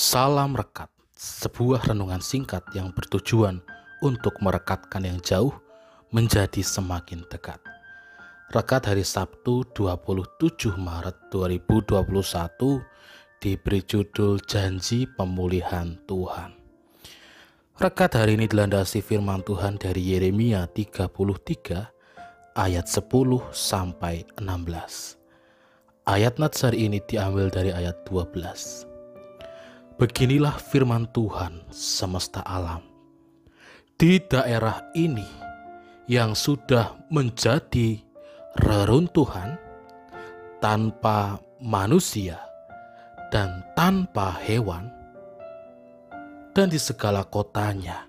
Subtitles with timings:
[0.00, 3.60] Salam Rekat, sebuah renungan singkat yang bertujuan
[4.00, 5.52] untuk merekatkan yang jauh
[6.08, 7.60] menjadi semakin dekat.
[8.48, 12.80] Rekat hari Sabtu 27 Maret 2021
[13.44, 16.56] diberi judul Janji Pemulihan Tuhan.
[17.76, 21.12] Rekat hari ini dilandasi firman Tuhan dari Yeremia 33
[22.56, 23.04] ayat 10
[23.52, 24.48] sampai 16.
[26.08, 28.89] Ayat Natsar ini diambil dari ayat 12.
[30.00, 32.80] Beginilah firman Tuhan semesta alam.
[34.00, 35.28] Di daerah ini
[36.08, 38.00] yang sudah menjadi
[38.64, 39.60] reruntuhan
[40.56, 42.40] tanpa manusia
[43.28, 44.88] dan tanpa hewan,
[46.56, 48.08] dan di segala kotanya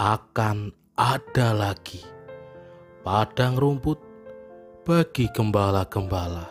[0.00, 2.00] akan ada lagi
[3.04, 4.00] padang rumput
[4.88, 6.48] bagi gembala-gembala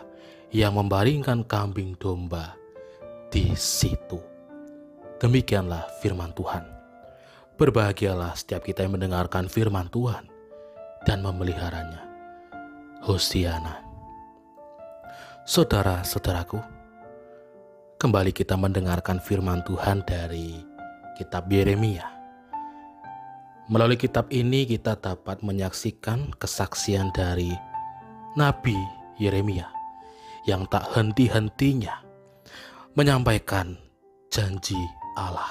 [0.54, 2.54] yang membaringkan kambing domba
[3.34, 4.27] di situ.
[5.18, 6.62] Demikianlah firman Tuhan.
[7.58, 10.30] Berbahagialah setiap kita yang mendengarkan firman Tuhan
[11.02, 12.06] dan memeliharanya.
[13.02, 13.82] Hosiana.
[15.42, 16.62] Saudara-saudaraku,
[17.98, 20.54] kembali kita mendengarkan firman Tuhan dari
[21.18, 22.06] kitab Yeremia.
[23.66, 27.50] Melalui kitab ini kita dapat menyaksikan kesaksian dari
[28.38, 28.78] Nabi
[29.18, 29.66] Yeremia
[30.46, 32.06] yang tak henti-hentinya
[32.94, 33.74] menyampaikan
[34.30, 34.78] janji
[35.18, 35.50] Allah.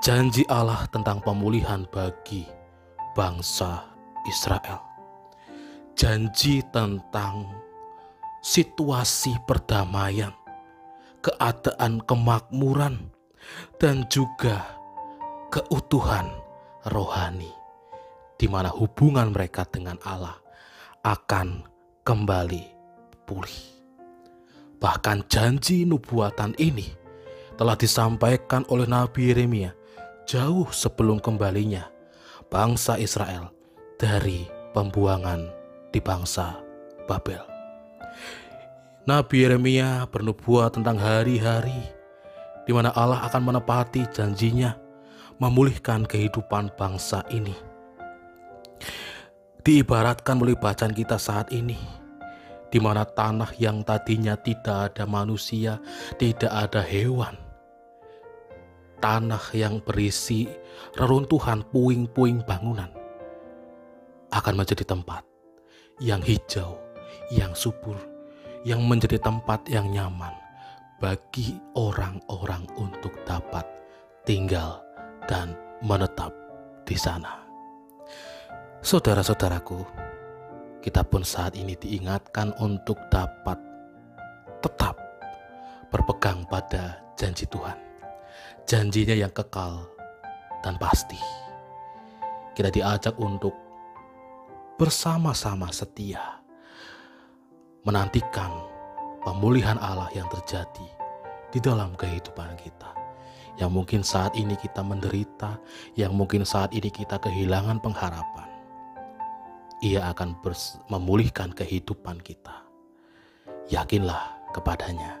[0.00, 2.48] Janji Allah tentang pemulihan bagi
[3.12, 3.84] bangsa
[4.24, 4.80] Israel.
[5.92, 7.52] Janji tentang
[8.40, 10.32] situasi perdamaian,
[11.20, 13.12] keadaan kemakmuran,
[13.76, 14.64] dan juga
[15.52, 16.28] keutuhan
[16.88, 17.52] rohani,
[18.36, 20.36] di mana hubungan mereka dengan Allah
[21.04, 21.64] akan
[22.04, 22.64] kembali
[23.24, 23.60] pulih.
[24.80, 27.03] Bahkan janji nubuatan ini
[27.54, 29.74] telah disampaikan oleh Nabi Yeremia
[30.26, 31.86] jauh sebelum kembalinya
[32.50, 33.52] bangsa Israel
[34.00, 35.46] dari pembuangan
[35.94, 36.58] di bangsa
[37.06, 37.42] Babel.
[39.04, 41.76] Nabi Yeremia bernubuat tentang hari-hari
[42.64, 44.80] di mana Allah akan menepati janjinya
[45.36, 47.52] memulihkan kehidupan bangsa ini.
[49.64, 51.76] Diibaratkan melalui bacaan kita saat ini,
[52.68, 55.80] di mana tanah yang tadinya tidak ada manusia,
[56.20, 57.43] tidak ada hewan.
[59.02, 60.48] Tanah yang berisi
[60.96, 62.88] reruntuhan puing-puing bangunan
[64.32, 65.22] akan menjadi tempat
[66.02, 66.80] yang hijau,
[67.30, 67.94] yang subur,
[68.66, 70.32] yang menjadi tempat yang nyaman
[70.98, 73.66] bagi orang-orang untuk dapat
[74.24, 74.80] tinggal
[75.28, 75.52] dan
[75.84, 76.32] menetap
[76.88, 77.44] di sana.
[78.80, 79.84] Saudara-saudaraku,
[80.84, 83.56] kita pun saat ini diingatkan untuk dapat
[84.60, 84.96] tetap
[85.88, 87.93] berpegang pada janji Tuhan.
[88.64, 89.84] Janjinya yang kekal
[90.64, 91.20] dan pasti.
[92.54, 93.52] Kita diajak untuk
[94.80, 96.40] bersama-sama setia
[97.84, 98.50] menantikan
[99.22, 100.88] pemulihan Allah yang terjadi
[101.52, 102.90] di dalam kehidupan kita.
[103.54, 105.62] Yang mungkin saat ini kita menderita,
[105.94, 108.54] yang mungkin saat ini kita kehilangan pengharapan
[109.84, 110.40] ia akan
[110.88, 112.64] memulihkan kehidupan kita.
[113.68, 115.20] Yakinlah kepadanya.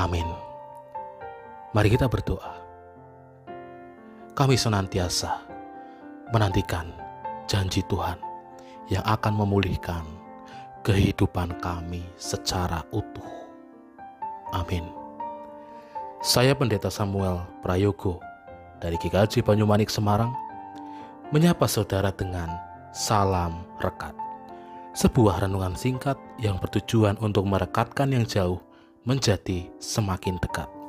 [0.00, 0.43] Amin.
[1.74, 2.54] Mari kita berdoa.
[4.38, 5.42] Kami senantiasa
[6.30, 6.86] menantikan
[7.50, 8.14] janji Tuhan
[8.86, 10.06] yang akan memulihkan
[10.86, 13.26] kehidupan kami secara utuh.
[14.54, 14.86] Amin.
[16.22, 18.22] Saya Pendeta Samuel Prayogo
[18.78, 20.30] dari GKJ Banyumanik Semarang
[21.34, 22.54] menyapa saudara dengan
[22.94, 24.14] Salam Rekat.
[24.94, 28.62] Sebuah renungan singkat yang bertujuan untuk merekatkan yang jauh
[29.02, 30.83] menjadi semakin dekat.